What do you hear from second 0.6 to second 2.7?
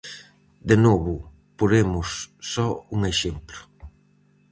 De novo, poremos só